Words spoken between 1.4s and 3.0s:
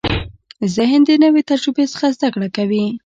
تجربې څخه زده کړه کوي.